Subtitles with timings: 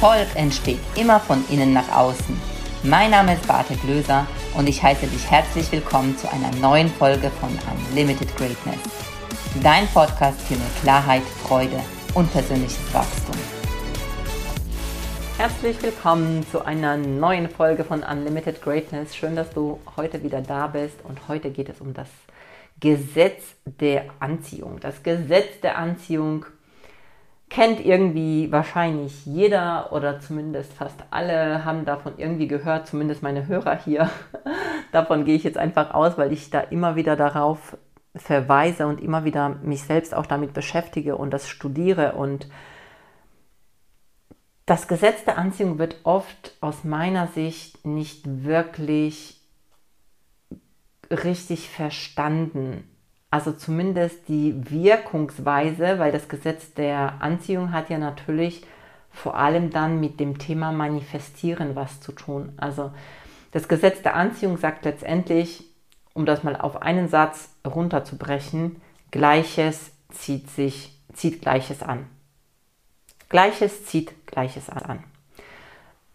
[0.00, 2.40] Erfolg entsteht immer von innen nach außen.
[2.84, 7.30] Mein Name ist Barte Glöser und ich heiße dich herzlich willkommen zu einer neuen Folge
[7.30, 7.50] von
[7.90, 8.78] Unlimited Greatness.
[9.60, 11.80] Dein Podcast für mehr Klarheit, Freude
[12.14, 13.34] und persönliches Wachstum.
[15.36, 19.16] Herzlich willkommen zu einer neuen Folge von Unlimited Greatness.
[19.16, 22.08] Schön, dass du heute wieder da bist und heute geht es um das
[22.78, 24.78] Gesetz der Anziehung.
[24.78, 26.46] Das Gesetz der Anziehung
[27.50, 33.78] kennt irgendwie wahrscheinlich jeder oder zumindest fast alle haben davon irgendwie gehört, zumindest meine Hörer
[33.78, 34.10] hier.
[34.92, 37.76] davon gehe ich jetzt einfach aus, weil ich da immer wieder darauf
[38.14, 42.48] verweise und immer wieder mich selbst auch damit beschäftige und das studiere und
[44.66, 49.40] das Gesetz der Anziehung wird oft aus meiner Sicht nicht wirklich
[51.10, 52.84] richtig verstanden
[53.30, 58.64] also zumindest die Wirkungsweise, weil das Gesetz der Anziehung hat ja natürlich
[59.10, 62.52] vor allem dann mit dem Thema Manifestieren was zu tun.
[62.56, 62.92] Also
[63.52, 65.64] das Gesetz der Anziehung sagt letztendlich,
[66.14, 72.06] um das mal auf einen Satz runterzubrechen, Gleiches zieht sich, zieht Gleiches an.
[73.28, 75.04] Gleiches zieht Gleiches an.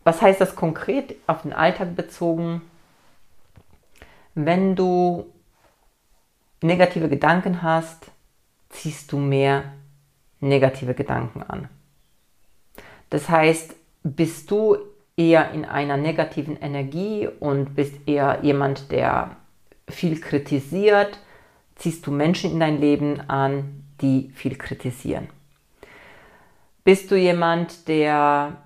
[0.03, 2.61] Was heißt das konkret auf den Alltag bezogen?
[4.36, 5.33] Wenn du
[6.64, 8.11] negative Gedanken hast,
[8.69, 9.73] ziehst du mehr
[10.39, 11.69] negative Gedanken an.
[13.09, 14.78] Das heißt, bist du
[15.16, 19.36] eher in einer negativen Energie und bist eher jemand, der
[19.88, 21.19] viel kritisiert,
[21.75, 25.30] ziehst du Menschen in dein Leben an, die viel kritisieren.
[26.84, 28.58] Bist du jemand, der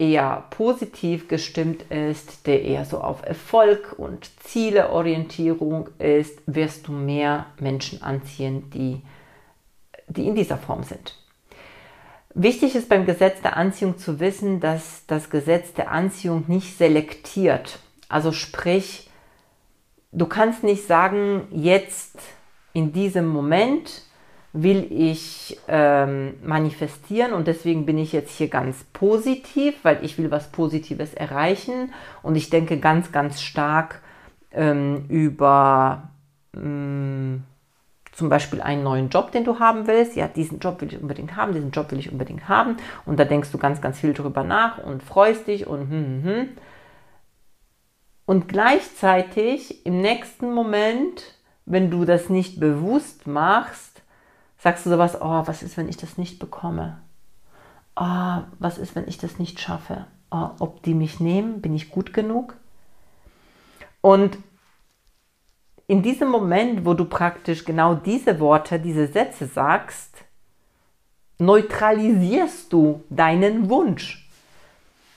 [0.00, 7.46] eher positiv gestimmt ist, der eher so auf Erfolg und Zieleorientierung ist, wirst du mehr
[7.60, 9.02] Menschen anziehen, die,
[10.08, 11.18] die in dieser Form sind.
[12.32, 17.78] Wichtig ist beim Gesetz der Anziehung zu wissen, dass das Gesetz der Anziehung nicht selektiert.
[18.08, 19.10] Also sprich,
[20.12, 22.18] du kannst nicht sagen, jetzt
[22.72, 24.04] in diesem Moment
[24.52, 30.30] will ich ähm, manifestieren und deswegen bin ich jetzt hier ganz positiv, weil ich will
[30.30, 34.02] was Positives erreichen und ich denke ganz, ganz stark
[34.50, 36.10] ähm, über
[36.56, 37.44] ähm,
[38.12, 40.16] zum Beispiel einen neuen Job, den du haben willst.
[40.16, 43.24] Ja, diesen Job will ich unbedingt haben, diesen Job will ich unbedingt haben und da
[43.24, 46.48] denkst du ganz, ganz viel drüber nach und freust dich und hm, hm, hm.
[48.26, 51.34] Und gleichzeitig im nächsten Moment,
[51.66, 53.89] wenn du das nicht bewusst machst,
[54.62, 56.98] Sagst du sowas, oh, was ist, wenn ich das nicht bekomme?
[57.96, 60.06] Oh, was ist, wenn ich das nicht schaffe?
[60.30, 62.56] Oh, ob die mich nehmen, bin ich gut genug?
[64.02, 64.36] Und
[65.86, 70.14] in diesem Moment, wo du praktisch genau diese Worte, diese Sätze sagst,
[71.38, 74.28] neutralisierst du deinen Wunsch.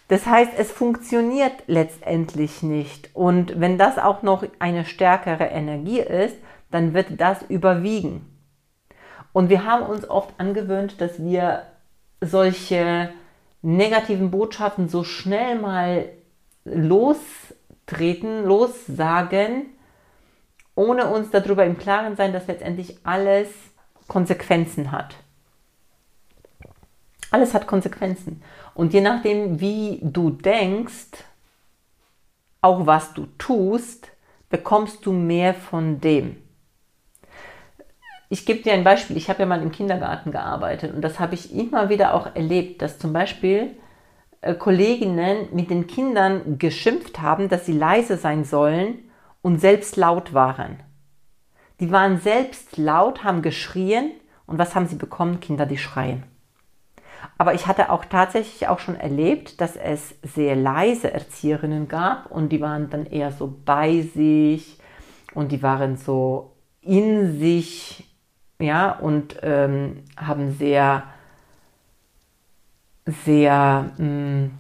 [0.08, 3.10] Das heißt, es funktioniert letztendlich nicht.
[3.14, 6.38] Und wenn das auch noch eine stärkere Energie ist,
[6.72, 8.33] dann wird das überwiegen.
[9.34, 11.64] Und wir haben uns oft angewöhnt, dass wir
[12.22, 13.10] solche
[13.62, 16.10] negativen Botschaften so schnell mal
[16.64, 19.66] lostreten, lossagen,
[20.76, 23.50] ohne uns darüber im Klaren sein, dass letztendlich alles
[24.08, 25.16] Konsequenzen hat.
[27.32, 28.44] Alles hat Konsequenzen.
[28.76, 31.24] Und je nachdem, wie du denkst,
[32.62, 34.12] auch was du tust,
[34.50, 36.43] bekommst du mehr von dem.
[38.34, 39.16] Ich gebe dir ein Beispiel.
[39.16, 42.82] Ich habe ja mal im Kindergarten gearbeitet und das habe ich immer wieder auch erlebt,
[42.82, 43.76] dass zum Beispiel
[44.42, 48.96] äh, Kolleginnen mit den Kindern geschimpft haben, dass sie leise sein sollen
[49.44, 50.80] und selbst laut waren.
[51.80, 54.10] Die waren selbst laut, haben geschrien
[54.48, 55.40] und was haben sie bekommen?
[55.40, 56.24] Kinder, die schreien.
[57.38, 62.50] Aber ich hatte auch tatsächlich auch schon erlebt, dass es sehr leise Erzieherinnen gab und
[62.50, 64.80] die waren dann eher so bei sich
[65.36, 68.10] und die waren so in sich
[68.60, 71.04] ja, und ähm, haben sehr,
[73.06, 74.52] sehr, mh, hm,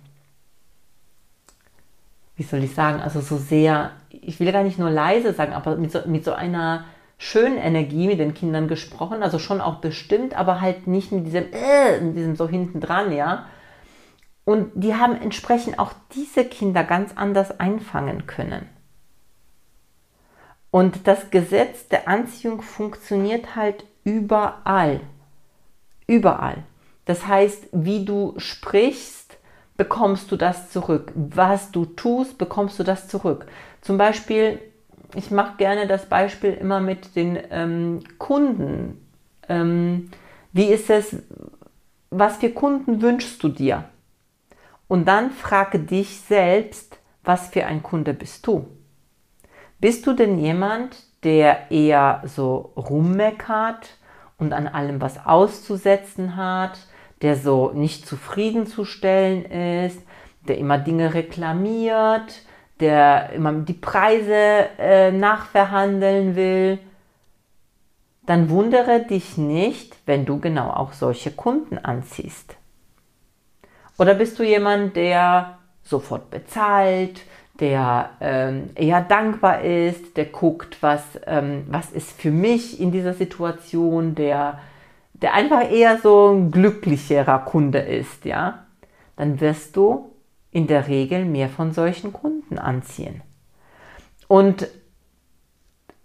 [2.35, 5.75] wie soll ich sagen, also so sehr, ich will gar nicht nur leise sagen, aber
[5.75, 6.85] mit so, mit so einer
[7.17, 11.45] schönen Energie mit den Kindern gesprochen, also schon auch bestimmt, aber halt nicht mit diesem,
[11.53, 13.45] äh, mit diesem so hinten dran, ja.
[14.45, 18.67] Und die haben entsprechend auch diese Kinder ganz anders einfangen können.
[20.73, 25.01] Und das Gesetz der Anziehung funktioniert halt überall.
[26.07, 26.63] Überall.
[27.05, 29.37] Das heißt, wie du sprichst,
[29.77, 31.11] bekommst du das zurück.
[31.13, 33.45] Was du tust, bekommst du das zurück.
[33.81, 34.59] Zum Beispiel,
[35.13, 38.99] ich mache gerne das Beispiel immer mit den ähm, Kunden.
[39.47, 40.09] Ähm,
[40.53, 41.17] wie ist es,
[42.09, 43.83] was für Kunden wünschst du dir?
[44.87, 48.65] Und dann frage dich selbst, was für ein Kunde bist du?
[49.83, 50.95] Bist du denn jemand,
[51.25, 53.97] der eher so rummeckert
[54.37, 56.79] und an allem was auszusetzen hat,
[57.21, 59.99] der so nicht zufriedenzustellen ist,
[60.47, 62.43] der immer Dinge reklamiert,
[62.79, 66.79] der immer die Preise äh, nachverhandeln will,
[68.25, 72.55] dann wundere dich nicht, wenn du genau auch solche Kunden anziehst.
[73.97, 77.19] Oder bist du jemand, der sofort bezahlt,
[77.59, 83.13] der ähm, eher dankbar ist, der guckt, was, ähm, was ist für mich in dieser
[83.13, 84.59] Situation, der,
[85.13, 88.65] der einfach eher so ein glücklicherer Kunde ist, ja,
[89.15, 90.11] dann wirst du
[90.51, 93.21] in der Regel mehr von solchen Kunden anziehen.
[94.27, 94.67] Und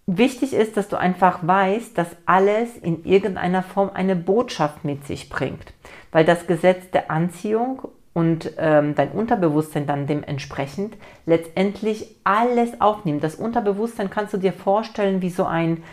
[0.06, 5.28] wichtig ist, dass du einfach weißt, dass alles in irgendeiner Form eine Botschaft mit sich
[5.30, 5.72] bringt,
[6.12, 7.88] weil das Gesetz der Anziehung
[8.18, 13.22] und ähm, dein Unterbewusstsein dann dementsprechend letztendlich alles aufnimmt.
[13.22, 15.84] Das Unterbewusstsein kannst du dir vorstellen wie so ein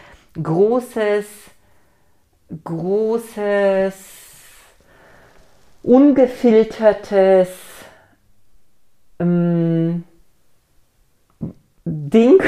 [0.42, 1.28] großes,
[2.64, 3.94] großes,
[5.84, 7.50] ungefiltertes
[9.20, 10.04] ähm,
[11.86, 12.42] Ding,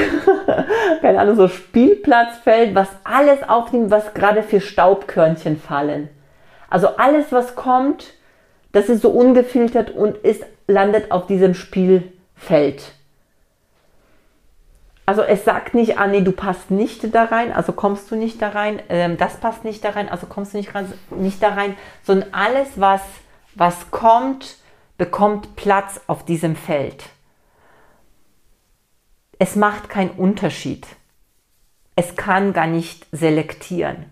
[1.00, 6.08] keine Ahnung, so Spielplatzfeld, was alles aufnimmt, was gerade für Staubkörnchen fallen.
[6.68, 8.17] Also alles, was kommt,
[8.72, 12.92] das ist so ungefiltert und ist, landet auf diesem Spielfeld.
[15.06, 18.42] Also es sagt nicht, ah nee, du passt nicht da rein, also kommst du nicht
[18.42, 20.70] da rein, ähm, das passt nicht da rein, also kommst du nicht,
[21.10, 23.00] nicht da rein, sondern alles, was,
[23.54, 24.56] was kommt,
[24.98, 27.04] bekommt Platz auf diesem Feld.
[29.38, 30.86] Es macht keinen Unterschied.
[31.96, 34.06] Es kann gar nicht selektieren.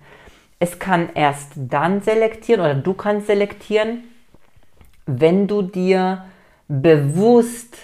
[0.58, 4.04] Es kann erst dann selektieren oder du kannst selektieren,
[5.06, 6.24] wenn du dir
[6.68, 7.76] bewusst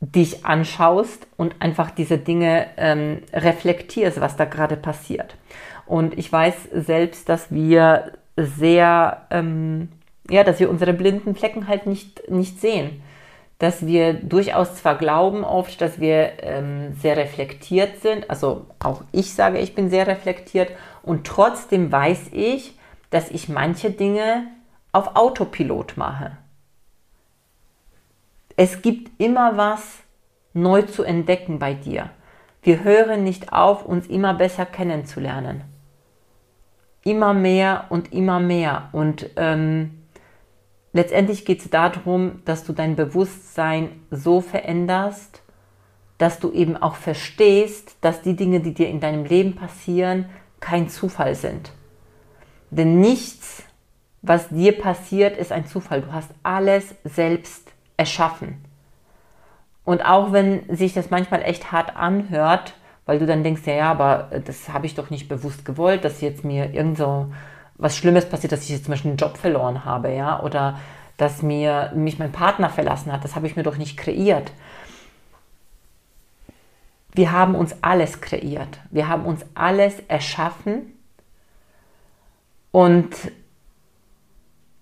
[0.00, 5.36] dich anschaust und einfach diese Dinge ähm, reflektierst, was da gerade passiert.
[5.86, 9.88] Und ich weiß selbst, dass wir sehr, ähm,
[10.30, 13.02] ja, dass wir unsere blinden Flecken halt nicht, nicht sehen.
[13.58, 19.34] Dass wir durchaus zwar glauben oft, dass wir ähm, sehr reflektiert sind, also auch ich
[19.34, 20.70] sage, ich bin sehr reflektiert
[21.02, 22.78] und trotzdem weiß ich,
[23.10, 24.46] dass ich manche Dinge
[24.92, 26.36] auf Autopilot mache.
[28.56, 29.98] Es gibt immer was
[30.52, 32.10] neu zu entdecken bei dir.
[32.62, 35.62] Wir hören nicht auf, uns immer besser kennenzulernen.
[37.04, 38.88] Immer mehr und immer mehr.
[38.92, 40.02] Und ähm,
[40.92, 45.42] letztendlich geht es darum, dass du dein Bewusstsein so veränderst,
[46.18, 50.88] dass du eben auch verstehst, dass die Dinge, die dir in deinem Leben passieren, kein
[50.88, 51.72] Zufall sind.
[52.70, 53.62] Denn nichts
[54.22, 56.02] was dir passiert, ist ein Zufall.
[56.02, 58.64] Du hast alles selbst erschaffen.
[59.84, 62.74] Und auch wenn sich das manchmal echt hart anhört,
[63.06, 66.20] weil du dann denkst, ja, ja, aber das habe ich doch nicht bewusst gewollt, dass
[66.20, 67.32] jetzt mir irgend so
[67.78, 70.78] was Schlimmes passiert, dass ich jetzt zum Beispiel einen Job verloren habe, ja, oder
[71.16, 74.52] dass mir mich mein Partner verlassen hat, das habe ich mir doch nicht kreiert.
[77.12, 78.78] Wir haben uns alles kreiert.
[78.90, 80.92] Wir haben uns alles erschaffen.
[82.70, 83.10] Und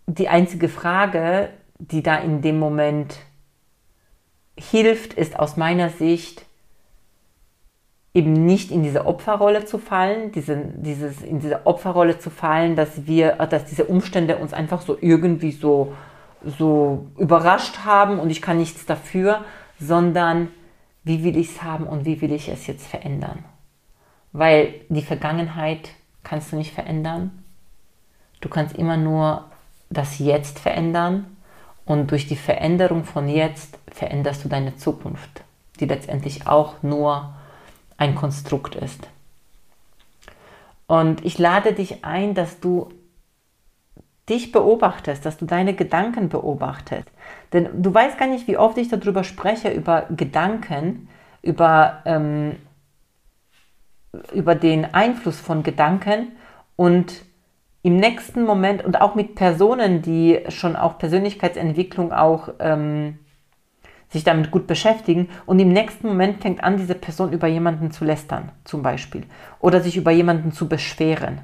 [0.07, 3.19] die einzige Frage, die da in dem Moment
[4.59, 6.47] hilft, ist aus meiner Sicht
[8.15, 13.07] eben nicht in diese Opferrolle zu fallen, diese, dieses, in diese Opferrolle zu fallen, dass
[13.07, 15.93] wir, dass diese Umstände uns einfach so irgendwie so,
[16.43, 19.45] so überrascht haben und ich kann nichts dafür,
[19.79, 20.49] sondern
[21.05, 23.45] wie will ich es haben und wie will ich es jetzt verändern?
[24.33, 25.91] Weil die Vergangenheit
[26.23, 27.45] kannst du nicht verändern.
[28.41, 29.45] Du kannst immer nur
[29.91, 31.37] das Jetzt verändern
[31.85, 35.45] und durch die Veränderung von jetzt veränderst du deine Zukunft,
[35.81, 37.35] die letztendlich auch nur
[37.97, 39.09] ein Konstrukt ist.
[40.87, 42.91] Und ich lade dich ein, dass du
[44.29, 47.09] dich beobachtest, dass du deine Gedanken beobachtest.
[47.53, 51.09] Denn du weißt gar nicht, wie oft ich darüber spreche, über Gedanken,
[51.43, 52.57] über, ähm,
[54.33, 56.33] über den Einfluss von Gedanken
[56.75, 57.25] und
[57.87, 63.21] im nächsten Moment und auch mit Personen, die schon auch Persönlichkeitsentwicklung auch ähm,
[64.09, 68.05] sich damit gut beschäftigen und im nächsten Moment fängt an, diese Person über jemanden zu
[68.05, 69.23] lästern, zum Beispiel,
[69.61, 71.43] oder sich über jemanden zu beschweren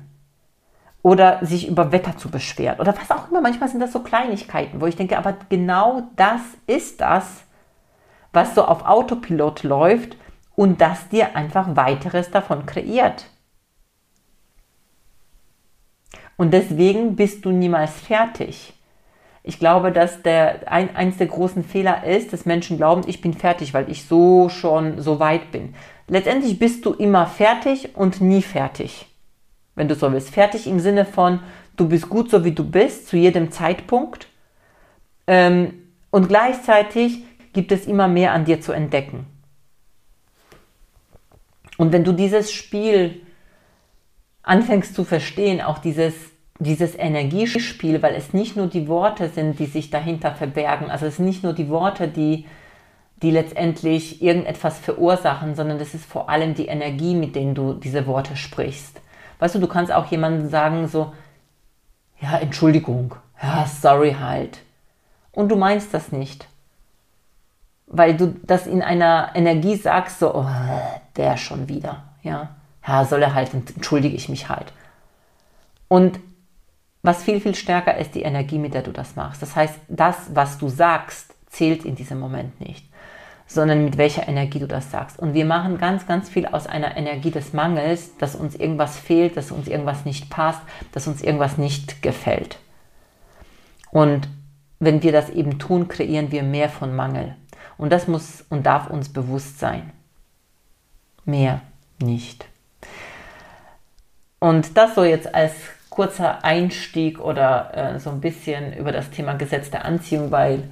[1.02, 3.40] oder sich über Wetter zu beschweren oder was auch immer.
[3.40, 7.44] Manchmal sind das so Kleinigkeiten, wo ich denke, aber genau das ist das,
[8.32, 10.16] was so auf Autopilot läuft
[10.56, 13.26] und das dir einfach weiteres davon kreiert.
[16.42, 18.72] Und deswegen bist du niemals fertig.
[19.44, 23.32] Ich glaube, dass der, ein, eins der großen Fehler ist, dass Menschen glauben, ich bin
[23.32, 25.76] fertig, weil ich so schon so weit bin.
[26.08, 29.06] Letztendlich bist du immer fertig und nie fertig.
[29.76, 30.30] Wenn du so willst.
[30.30, 31.38] Fertig im Sinne von,
[31.76, 34.26] du bist gut so wie du bist, zu jedem Zeitpunkt.
[35.28, 35.74] Ähm,
[36.10, 37.22] und gleichzeitig
[37.52, 39.26] gibt es immer mehr an dir zu entdecken.
[41.78, 43.20] Und wenn du dieses Spiel
[44.42, 49.66] anfängst zu verstehen, auch dieses, dieses Energiespiel, weil es nicht nur die Worte sind, die
[49.66, 52.46] sich dahinter verbergen, also es sind nicht nur die Worte, die,
[53.22, 58.06] die letztendlich irgendetwas verursachen, sondern es ist vor allem die Energie, mit denen du diese
[58.06, 59.00] Worte sprichst.
[59.38, 61.12] Weißt du, du kannst auch jemandem sagen, so,
[62.20, 64.60] ja, Entschuldigung, ja, sorry halt.
[65.32, 66.46] Und du meinst das nicht.
[67.86, 70.46] Weil du das in einer Energie sagst, so, oh,
[71.16, 72.50] der schon wieder, ja.
[72.86, 74.72] Ja, soll er halt, entschuldige ich mich halt.
[75.88, 76.18] Und
[77.02, 79.42] was viel, viel stärker ist, die Energie, mit der du das machst.
[79.42, 82.86] Das heißt, das, was du sagst, zählt in diesem Moment nicht,
[83.46, 85.18] sondern mit welcher Energie du das sagst.
[85.18, 89.36] Und wir machen ganz, ganz viel aus einer Energie des Mangels, dass uns irgendwas fehlt,
[89.36, 92.58] dass uns irgendwas nicht passt, dass uns irgendwas nicht gefällt.
[93.90, 94.28] Und
[94.78, 97.36] wenn wir das eben tun, kreieren wir mehr von Mangel.
[97.76, 99.92] Und das muss und darf uns bewusst sein.
[101.24, 101.60] Mehr
[102.00, 102.46] nicht.
[104.38, 105.52] Und das so jetzt als
[105.92, 110.64] kurzer Einstieg oder äh, so ein bisschen über das Thema Gesetz der Anziehung, weil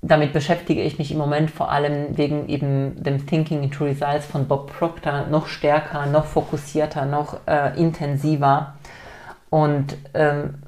[0.00, 4.48] damit beschäftige ich mich im Moment vor allem wegen eben dem Thinking into Results von
[4.48, 8.74] Bob Proctor noch stärker, noch fokussierter, noch äh, intensiver.
[9.50, 10.62] Und ähm,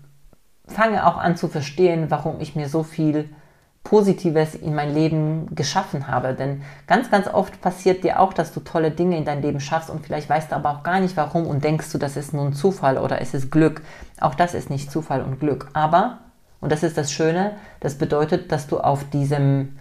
[0.67, 3.31] fange auch an zu verstehen, warum ich mir so viel
[3.85, 6.35] Positives in mein Leben geschaffen habe.
[6.35, 9.91] Denn ganz, ganz oft passiert dir auch, dass du tolle Dinge in dein Leben schaffst
[9.91, 12.53] und vielleicht weißt du aber auch gar nicht warum und denkst du, das ist nun
[12.53, 13.83] Zufall oder es ist Glück.
[14.21, 15.69] Auch das ist nicht Zufall und Glück.
[15.73, 16.19] Aber,
[16.61, 19.79] und das ist das Schöne, das bedeutet, dass du auf diesem,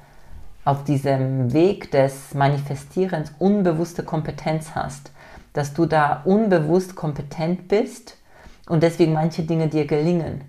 [0.64, 5.12] auf diesem Weg des Manifestierens unbewusste Kompetenz hast.
[5.54, 8.18] Dass du da unbewusst kompetent bist
[8.68, 10.42] und deswegen manche Dinge dir gelingen.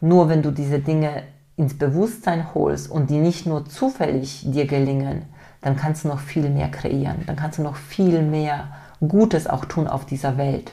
[0.00, 1.24] Nur wenn du diese Dinge
[1.56, 5.22] ins Bewusstsein holst und die nicht nur zufällig dir gelingen,
[5.60, 8.68] dann kannst du noch viel mehr kreieren, dann kannst du noch viel mehr
[9.00, 10.72] Gutes auch tun auf dieser Welt.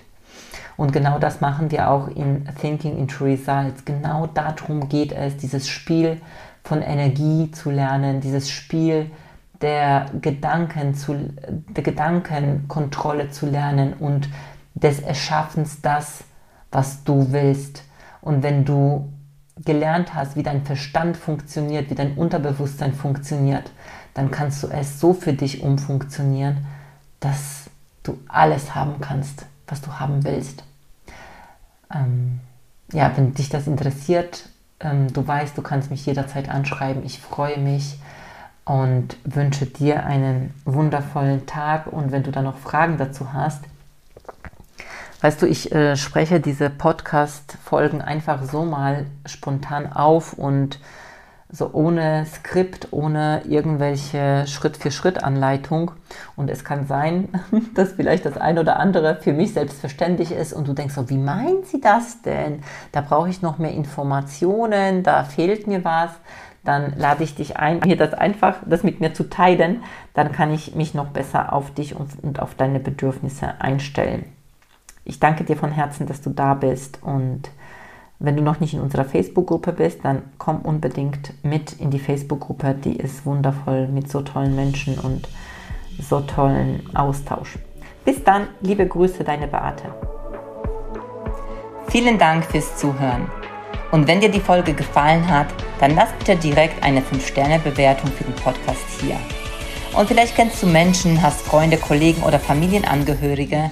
[0.77, 3.85] Und genau das machen wir auch in Thinking into Results.
[3.85, 6.19] Genau darum geht es, dieses Spiel
[6.63, 9.11] von Energie zu lernen, dieses Spiel
[9.61, 11.15] der Gedanken zu,
[11.69, 14.29] der Gedankenkontrolle zu lernen und
[14.73, 16.23] des Erschaffens das,
[16.71, 17.83] was du willst.
[18.21, 19.09] Und wenn du
[19.57, 23.71] gelernt hast, wie dein Verstand funktioniert, wie dein Unterbewusstsein funktioniert,
[24.13, 26.65] dann kannst du es so für dich umfunktionieren,
[27.19, 27.69] dass
[28.03, 30.63] du alles haben kannst, was du haben willst.
[31.93, 32.39] Ähm,
[32.91, 37.05] ja, wenn dich das interessiert, ähm, du weißt, du kannst mich jederzeit anschreiben.
[37.05, 37.99] Ich freue mich
[38.65, 41.87] und wünsche dir einen wundervollen Tag.
[41.87, 43.63] Und wenn du da noch Fragen dazu hast,
[45.21, 50.79] Weißt du, ich äh, spreche diese Podcast-Folgen einfach so mal spontan auf und
[51.47, 55.91] so ohne Skript, ohne irgendwelche Schritt-für-Schritt-Anleitung.
[56.35, 57.29] Und es kann sein,
[57.75, 61.19] dass vielleicht das ein oder andere für mich selbstverständlich ist und du denkst so, wie
[61.19, 62.63] meint sie das denn?
[62.91, 66.09] Da brauche ich noch mehr Informationen, da fehlt mir was.
[66.63, 69.83] Dann lade ich dich ein, mir das einfach, das mit mir zu teilen.
[70.15, 74.25] Dann kann ich mich noch besser auf dich und, und auf deine Bedürfnisse einstellen.
[75.03, 77.49] Ich danke dir von Herzen, dass du da bist und
[78.19, 82.75] wenn du noch nicht in unserer Facebook-Gruppe bist, dann komm unbedingt mit in die Facebook-Gruppe.
[82.75, 85.27] Die ist wundervoll mit so tollen Menschen und
[85.99, 87.57] so tollen Austausch.
[88.05, 89.85] Bis dann, liebe Grüße, deine Beate.
[91.87, 93.27] Vielen Dank fürs Zuhören.
[93.91, 95.47] Und wenn dir die Folge gefallen hat,
[95.79, 99.17] dann lass bitte direkt eine 5-Sterne-Bewertung für den Podcast hier.
[99.97, 103.71] Und vielleicht kennst du Menschen, hast Freunde, Kollegen oder Familienangehörige,